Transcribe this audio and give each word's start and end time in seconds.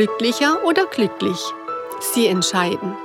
Glücklicher 0.00 0.64
oder 0.64 0.86
glücklich? 0.86 1.36
Sie 2.00 2.26
entscheiden. 2.26 2.96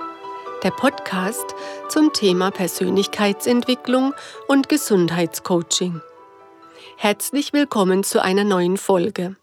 Der 0.63 0.71
Podcast 0.71 1.53
zum 1.89 2.13
Thema 2.13 2.51
Persönlichkeitsentwicklung 2.51 4.13
und 4.47 4.69
Gesundheitscoaching. 4.69 5.99
Herzlich 6.95 7.51
willkommen 7.51 8.05
zu 8.05 8.23
einer 8.23 8.45
neuen 8.45 8.77
Folge. 8.77 9.35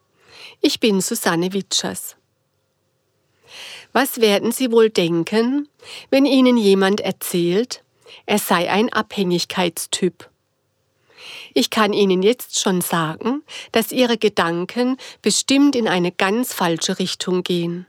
Ich 0.63 0.81
bin 0.81 1.03
Susanne 1.03 1.53
Witschers. 1.53 2.17
Was 3.93 4.23
werden 4.23 4.51
Sie 4.51 4.73
wohl 4.73 4.89
denken, 4.89 5.69
wenn 6.09 6.25
Ihnen 6.25 6.57
jemand 6.57 7.03
erzählt, 7.03 7.85
er 8.25 8.39
sei 8.39 8.71
ein 8.71 8.91
Abhängigkeitstyp? 8.91 10.32
Ich 11.55 11.71
kann 11.71 11.93
Ihnen 11.93 12.23
jetzt 12.23 12.61
schon 12.61 12.81
sagen, 12.81 13.43
dass 13.73 13.93
Ihre 13.93 14.19
Gedanken 14.19 14.97
bestimmt 15.21 15.77
in 15.77 15.89
eine 15.89 16.13
ganz 16.13 16.53
falsche 16.53 16.99
Richtung 16.99 17.43
gehen. 17.43 17.87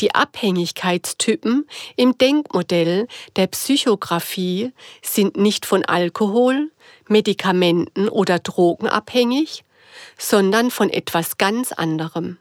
Die 0.00 0.14
Abhängigkeitstypen 0.14 1.66
im 1.96 2.16
Denkmodell 2.16 3.08
der 3.36 3.48
Psychographie 3.48 4.72
sind 5.02 5.36
nicht 5.36 5.66
von 5.66 5.84
Alkohol, 5.84 6.70
Medikamenten 7.08 8.08
oder 8.08 8.38
Drogen 8.38 8.88
abhängig, 8.88 9.64
sondern 10.16 10.70
von 10.70 10.90
etwas 10.90 11.38
ganz 11.38 11.72
anderem. 11.72 12.38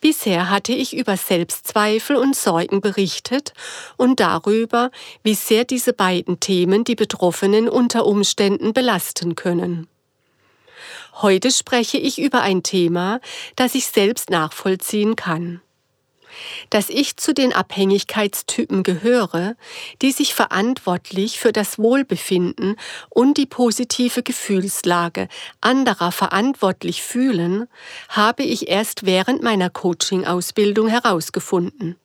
Bisher 0.00 0.50
hatte 0.50 0.72
ich 0.72 0.96
über 0.96 1.16
Selbstzweifel 1.16 2.16
und 2.16 2.36
Sorgen 2.36 2.80
berichtet 2.80 3.52
und 3.96 4.20
darüber, 4.20 4.90
wie 5.22 5.34
sehr 5.34 5.64
diese 5.64 5.92
beiden 5.92 6.40
Themen 6.40 6.84
die 6.84 6.94
Betroffenen 6.94 7.68
unter 7.68 8.06
Umständen 8.06 8.72
belasten 8.72 9.34
können. 9.34 9.88
Heute 11.14 11.50
spreche 11.50 11.98
ich 11.98 12.18
über 12.20 12.42
ein 12.42 12.62
Thema, 12.62 13.20
das 13.56 13.74
ich 13.74 13.86
selbst 13.86 14.30
nachvollziehen 14.30 15.16
kann 15.16 15.60
dass 16.70 16.88
ich 16.88 17.16
zu 17.16 17.34
den 17.34 17.52
Abhängigkeitstypen 17.52 18.82
gehöre, 18.82 19.56
die 20.02 20.12
sich 20.12 20.34
verantwortlich 20.34 21.38
für 21.38 21.52
das 21.52 21.78
Wohlbefinden 21.78 22.76
und 23.10 23.36
die 23.36 23.46
positive 23.46 24.22
Gefühlslage 24.22 25.28
anderer 25.60 26.12
verantwortlich 26.12 27.02
fühlen, 27.02 27.68
habe 28.08 28.42
ich 28.42 28.68
erst 28.68 29.06
während 29.06 29.42
meiner 29.42 29.70
Coaching-Ausbildung 29.70 30.88
herausgefunden. 30.88 31.96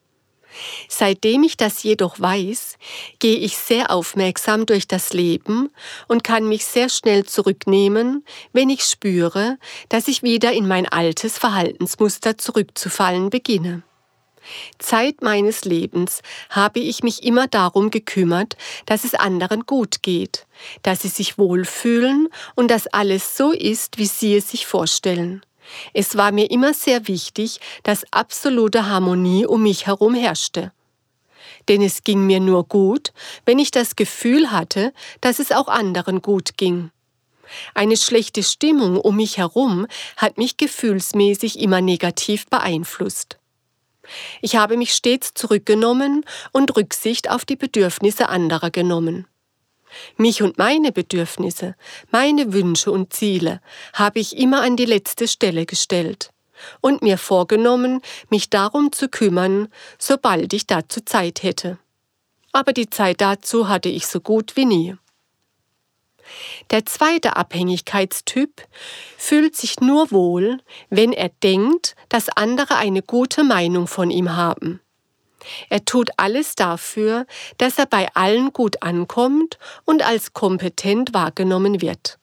Seitdem 0.88 1.42
ich 1.42 1.56
das 1.56 1.82
jedoch 1.82 2.20
weiß, 2.20 2.76
gehe 3.18 3.36
ich 3.36 3.56
sehr 3.56 3.90
aufmerksam 3.90 4.66
durch 4.66 4.86
das 4.86 5.12
Leben 5.12 5.70
und 6.08 6.24
kann 6.24 6.48
mich 6.48 6.64
sehr 6.64 6.88
schnell 6.88 7.24
zurücknehmen, 7.24 8.24
wenn 8.52 8.70
ich 8.70 8.84
spüre, 8.84 9.58
dass 9.88 10.08
ich 10.08 10.22
wieder 10.22 10.52
in 10.52 10.68
mein 10.68 10.88
altes 10.88 11.38
Verhaltensmuster 11.38 12.38
zurückzufallen 12.38 13.30
beginne. 13.30 13.82
Zeit 14.78 15.22
meines 15.22 15.64
Lebens 15.64 16.22
habe 16.50 16.80
ich 16.80 17.02
mich 17.02 17.22
immer 17.22 17.46
darum 17.46 17.90
gekümmert, 17.90 18.56
dass 18.86 19.04
es 19.04 19.14
anderen 19.14 19.66
gut 19.66 20.02
geht, 20.02 20.46
dass 20.82 21.02
sie 21.02 21.08
sich 21.08 21.38
wohlfühlen 21.38 22.28
und 22.54 22.70
dass 22.70 22.86
alles 22.86 23.36
so 23.36 23.52
ist, 23.52 23.98
wie 23.98 24.06
sie 24.06 24.36
es 24.36 24.50
sich 24.50 24.66
vorstellen. 24.66 25.42
Es 25.92 26.16
war 26.16 26.32
mir 26.32 26.50
immer 26.50 26.74
sehr 26.74 27.08
wichtig, 27.08 27.60
dass 27.82 28.04
absolute 28.12 28.86
Harmonie 28.86 29.46
um 29.46 29.62
mich 29.62 29.86
herum 29.86 30.14
herrschte. 30.14 30.72
Denn 31.68 31.82
es 31.82 32.04
ging 32.04 32.26
mir 32.26 32.40
nur 32.40 32.64
gut, 32.64 33.12
wenn 33.46 33.58
ich 33.58 33.70
das 33.70 33.96
Gefühl 33.96 34.50
hatte, 34.50 34.92
dass 35.20 35.38
es 35.38 35.52
auch 35.52 35.68
anderen 35.68 36.20
gut 36.20 36.56
ging. 36.58 36.90
Eine 37.74 37.96
schlechte 37.96 38.42
Stimmung 38.42 38.98
um 38.98 39.16
mich 39.16 39.38
herum 39.38 39.86
hat 40.16 40.38
mich 40.38 40.56
gefühlsmäßig 40.56 41.58
immer 41.58 41.80
negativ 41.80 42.46
beeinflusst. 42.46 43.38
Ich 44.40 44.56
habe 44.56 44.76
mich 44.76 44.94
stets 44.94 45.34
zurückgenommen 45.34 46.24
und 46.52 46.76
Rücksicht 46.76 47.30
auf 47.30 47.44
die 47.44 47.56
Bedürfnisse 47.56 48.28
anderer 48.28 48.70
genommen. 48.70 49.26
Mich 50.16 50.42
und 50.42 50.58
meine 50.58 50.92
Bedürfnisse, 50.92 51.76
meine 52.10 52.52
Wünsche 52.52 52.90
und 52.90 53.12
Ziele 53.12 53.60
habe 53.92 54.18
ich 54.18 54.36
immer 54.36 54.62
an 54.62 54.76
die 54.76 54.86
letzte 54.86 55.28
Stelle 55.28 55.66
gestellt 55.66 56.30
und 56.80 57.02
mir 57.02 57.18
vorgenommen, 57.18 58.00
mich 58.30 58.50
darum 58.50 58.92
zu 58.92 59.08
kümmern, 59.08 59.68
sobald 59.98 60.52
ich 60.52 60.66
dazu 60.66 61.00
Zeit 61.04 61.42
hätte. 61.42 61.78
Aber 62.52 62.72
die 62.72 62.88
Zeit 62.88 63.20
dazu 63.20 63.68
hatte 63.68 63.88
ich 63.88 64.06
so 64.06 64.20
gut 64.20 64.56
wie 64.56 64.64
nie. 64.64 64.96
Der 66.70 66.86
zweite 66.86 67.36
Abhängigkeitstyp 67.36 68.62
fühlt 69.16 69.56
sich 69.56 69.80
nur 69.80 70.10
wohl, 70.10 70.58
wenn 70.90 71.12
er 71.12 71.28
denkt, 71.42 71.94
dass 72.08 72.28
andere 72.28 72.76
eine 72.76 73.02
gute 73.02 73.44
Meinung 73.44 73.86
von 73.86 74.10
ihm 74.10 74.34
haben. 74.34 74.80
Er 75.68 75.84
tut 75.84 76.10
alles 76.16 76.54
dafür, 76.54 77.26
dass 77.58 77.78
er 77.78 77.86
bei 77.86 78.08
allen 78.14 78.52
gut 78.52 78.82
ankommt 78.82 79.58
und 79.84 80.02
als 80.02 80.32
kompetent 80.32 81.12
wahrgenommen 81.12 81.80
wird. 81.80 82.18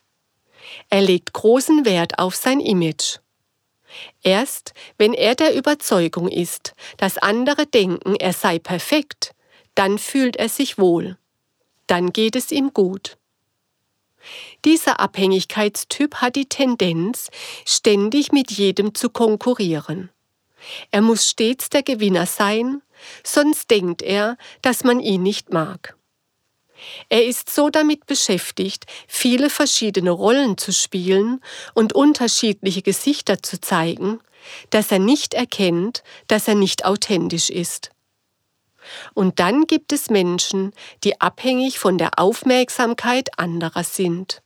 Er 0.89 1.01
legt 1.01 1.33
großen 1.33 1.85
Wert 1.85 2.19
auf 2.19 2.35
sein 2.35 2.59
Image. 2.59 3.19
Erst 4.23 4.73
wenn 4.97 5.13
er 5.13 5.35
der 5.35 5.55
Überzeugung 5.55 6.29
ist, 6.29 6.73
dass 6.97 7.17
andere 7.17 7.65
denken, 7.65 8.15
er 8.15 8.33
sei 8.33 8.57
perfekt, 8.57 9.33
dann 9.75 9.97
fühlt 9.97 10.37
er 10.37 10.49
sich 10.49 10.77
wohl. 10.77 11.17
Dann 11.87 12.13
geht 12.13 12.35
es 12.35 12.51
ihm 12.51 12.73
gut. 12.73 13.17
Dieser 14.65 14.99
Abhängigkeitstyp 14.99 16.15
hat 16.15 16.35
die 16.35 16.47
Tendenz, 16.47 17.29
ständig 17.65 18.31
mit 18.31 18.51
jedem 18.51 18.93
zu 18.93 19.09
konkurrieren. 19.09 20.09
Er 20.91 21.01
muss 21.01 21.27
stets 21.27 21.69
der 21.69 21.83
Gewinner 21.83 22.25
sein, 22.25 22.81
sonst 23.23 23.71
denkt 23.71 24.01
er, 24.01 24.37
dass 24.61 24.83
man 24.83 24.99
ihn 24.99 25.23
nicht 25.23 25.51
mag. 25.51 25.95
Er 27.09 27.25
ist 27.25 27.53
so 27.53 27.69
damit 27.69 28.05
beschäftigt, 28.07 28.85
viele 29.07 29.49
verschiedene 29.49 30.11
Rollen 30.11 30.57
zu 30.57 30.73
spielen 30.73 31.41
und 31.73 31.93
unterschiedliche 31.93 32.81
Gesichter 32.81 33.41
zu 33.43 33.61
zeigen, 33.61 34.19
dass 34.71 34.91
er 34.91 34.99
nicht 34.99 35.33
erkennt, 35.33 36.03
dass 36.27 36.47
er 36.47 36.55
nicht 36.55 36.85
authentisch 36.85 37.49
ist. 37.49 37.91
Und 39.13 39.39
dann 39.39 39.65
gibt 39.65 39.93
es 39.93 40.09
Menschen, 40.09 40.73
die 41.03 41.19
abhängig 41.21 41.79
von 41.79 41.97
der 41.97 42.17
Aufmerksamkeit 42.17 43.37
anderer 43.37 43.83
sind. 43.83 44.41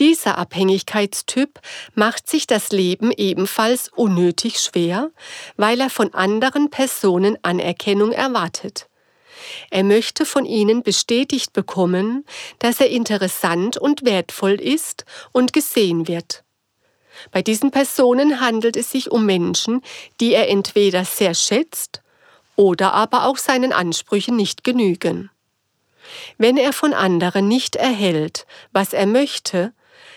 Dieser 0.00 0.38
Abhängigkeitstyp 0.38 1.60
macht 1.94 2.28
sich 2.28 2.46
das 2.46 2.72
Leben 2.72 3.12
ebenfalls 3.12 3.88
unnötig 3.94 4.58
schwer, 4.58 5.10
weil 5.56 5.80
er 5.80 5.90
von 5.90 6.14
anderen 6.14 6.70
Personen 6.70 7.36
Anerkennung 7.42 8.12
erwartet. 8.12 8.88
Er 9.70 9.84
möchte 9.84 10.24
von 10.24 10.46
ihnen 10.46 10.82
bestätigt 10.82 11.52
bekommen, 11.52 12.24
dass 12.58 12.80
er 12.80 12.90
interessant 12.90 13.76
und 13.76 14.04
wertvoll 14.04 14.54
ist 14.54 15.04
und 15.32 15.52
gesehen 15.52 16.08
wird. 16.08 16.44
Bei 17.30 17.42
diesen 17.42 17.70
Personen 17.70 18.40
handelt 18.40 18.76
es 18.76 18.90
sich 18.90 19.10
um 19.10 19.26
Menschen, 19.26 19.82
die 20.20 20.32
er 20.32 20.48
entweder 20.48 21.04
sehr 21.04 21.34
schätzt 21.34 22.01
oder 22.56 22.92
aber 22.92 23.24
auch 23.24 23.36
seinen 23.36 23.72
Ansprüchen 23.72 24.36
nicht 24.36 24.64
genügen. 24.64 25.30
Wenn 26.38 26.56
er 26.56 26.72
von 26.72 26.92
anderen 26.92 27.48
nicht 27.48 27.76
erhält, 27.76 28.46
was 28.72 28.92
er 28.92 29.06
möchte, 29.06 29.72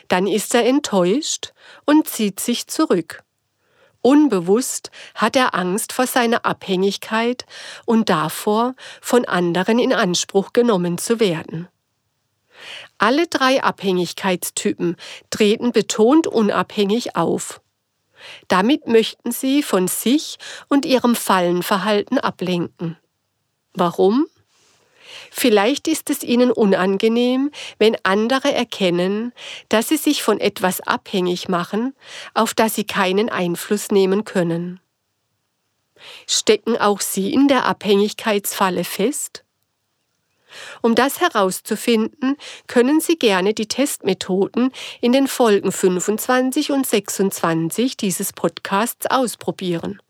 dann 0.08 0.28
ist 0.28 0.54
er 0.54 0.66
enttäuscht 0.66 1.54
und 1.86 2.08
zieht 2.08 2.40
sich 2.40 2.68
zurück. 2.68 3.24
Unbewusst 4.02 4.92
hat 5.16 5.36
er 5.36 5.56
Angst 5.56 5.92
vor 5.92 6.06
seiner 6.06 6.46
Abhängigkeit 6.46 7.46
und 7.86 8.10
davor, 8.10 8.76
von 9.02 9.26
anderen 9.26 9.80
in 9.80 9.94
Anspruch 9.94 10.54
genommen 10.54 11.00
zu 11.00 11.20
werden. 11.20 11.68
Alle 13.00 13.28
drei 13.28 13.64
Abhängigkeitstypen 13.64 14.96
treten 15.32 15.72
betont 15.72 16.28
unabhängig 16.28 17.16
auf. 17.16 17.62
Damit 18.48 18.88
möchten 18.88 19.32
sie 19.32 19.64
von 19.64 19.88
sich 19.88 20.38
und 20.68 20.86
ihrem 20.86 21.16
Fallenverhalten 21.16 22.18
ablenken. 22.20 22.98
Warum? 23.74 24.28
Vielleicht 25.32 25.88
ist 25.88 26.10
es 26.10 26.24
ihnen 26.24 26.52
unangenehm, 26.52 27.52
wenn 27.78 27.98
andere 28.04 28.54
erkennen, 28.54 29.34
dass 29.70 29.90
sie 29.90 29.98
sich 29.98 30.24
von 30.24 30.40
etwas 30.40 30.82
abhängig 30.82 31.50
machen, 31.50 31.94
auf 32.34 32.54
das 32.54 32.76
sie 32.76 32.86
keinen 32.86 33.30
Einfluss 33.30 33.92
nehmen 33.92 34.24
können. 34.24 34.80
Stecken 36.28 36.78
auch 36.78 37.02
sie 37.02 37.34
in 37.34 37.48
der 37.48 37.66
Abhängigkeitsfalle 37.66 38.84
fest? 38.84 39.45
Um 40.82 40.96
das 40.96 41.22
herauszufinden, 41.22 42.38
können 42.68 43.00
Sie 43.00 43.18
gerne 43.18 43.54
die 43.54 43.68
Testmethoden 43.68 44.72
in 45.02 45.12
den 45.12 45.28
Folgen 45.28 45.72
25 45.72 46.72
und 46.72 46.86
26 46.86 47.98
dieses 47.98 48.34
Podcasts 48.34 49.08
ausprobieren. 49.08 50.02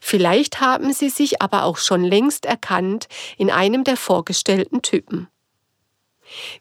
Vielleicht 0.00 0.60
haben 0.60 0.92
Sie 0.92 1.08
sich 1.08 1.42
aber 1.42 1.64
auch 1.64 1.78
schon 1.78 2.04
längst 2.04 2.46
erkannt 2.46 3.08
in 3.38 3.50
einem 3.50 3.84
der 3.84 3.96
vorgestellten 3.96 4.82
Typen. 4.82 5.28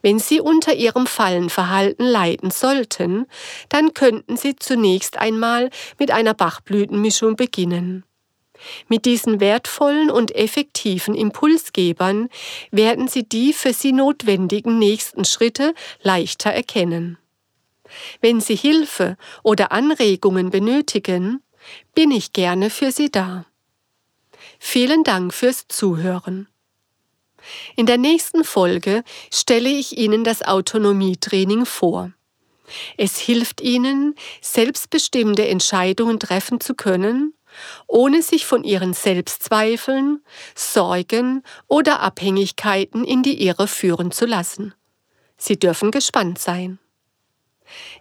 Wenn 0.02 0.20
Sie 0.20 0.42
unter 0.42 0.74
Ihrem 0.74 1.08
Fallenverhalten 1.08 2.06
leiden 2.06 2.52
sollten, 2.52 3.26
dann 3.70 3.94
könnten 3.94 4.38
Sie 4.38 4.56
zunächst 4.56 5.18
einmal 5.18 5.70
mit 6.00 6.12
einer 6.12 6.34
Bachblütenmischung 6.34 7.36
beginnen. 7.36 8.04
Mit 8.88 9.06
diesen 9.06 9.40
wertvollen 9.40 10.10
und 10.10 10.36
effektiven 10.36 11.16
Impulsgebern 11.16 12.30
werden 12.72 13.08
Sie 13.08 13.24
die 13.28 13.54
für 13.54 13.74
Sie 13.74 13.92
notwendigen 13.92 14.80
nächsten 14.80 15.26
Schritte 15.26 15.74
leichter 16.02 16.52
erkennen. 16.52 17.18
Wenn 18.22 18.42
Sie 18.42 18.56
Hilfe 18.56 19.18
oder 19.44 19.72
Anregungen 19.72 20.50
benötigen, 20.50 21.42
bin 21.94 22.12
ich 22.12 22.34
gerne 22.34 22.70
für 22.70 22.92
Sie 22.92 23.12
da. 23.12 23.46
Vielen 24.60 25.04
Dank 25.04 25.34
fürs 25.34 25.68
Zuhören. 25.68 26.48
In 27.76 27.86
der 27.86 27.98
nächsten 27.98 28.44
Folge 28.44 29.04
stelle 29.32 29.70
ich 29.70 29.98
Ihnen 29.98 30.24
das 30.24 30.42
Autonomietraining 30.42 31.66
vor. 31.66 32.12
Es 32.98 33.20
hilft 33.20 33.62
Ihnen, 33.62 34.16
selbstbestimmte 34.42 35.48
Entscheidungen 35.48 36.20
treffen 36.20 36.60
zu 36.62 36.74
können, 36.76 37.34
ohne 37.88 38.22
sich 38.22 38.46
von 38.46 38.64
Ihren 38.64 38.94
Selbstzweifeln, 38.94 40.24
Sorgen 40.56 41.44
oder 41.68 42.02
Abhängigkeiten 42.02 43.04
in 43.04 43.24
die 43.24 43.46
Irre 43.46 43.68
führen 43.68 44.12
zu 44.12 44.26
lassen. 44.26 44.74
Sie 45.38 45.60
dürfen 45.60 45.92
gespannt 45.92 46.40
sein. 46.40 46.80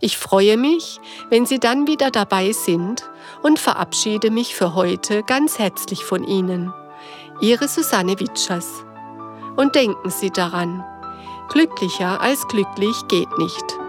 Ich 0.00 0.18
freue 0.18 0.56
mich, 0.56 0.98
wenn 1.30 1.46
Sie 1.46 1.58
dann 1.58 1.86
wieder 1.86 2.10
dabei 2.10 2.52
sind 2.52 3.08
und 3.42 3.58
verabschiede 3.58 4.30
mich 4.30 4.54
für 4.54 4.74
heute 4.74 5.22
ganz 5.22 5.58
herzlich 5.58 6.04
von 6.04 6.24
Ihnen. 6.24 6.72
Ihre 7.40 7.68
Susanne 7.68 8.18
Witschers. 8.20 8.84
Und 9.56 9.74
denken 9.74 10.10
Sie 10.10 10.30
daran, 10.30 10.84
glücklicher 11.48 12.20
als 12.20 12.46
glücklich 12.48 12.96
geht 13.08 13.36
nicht. 13.38 13.81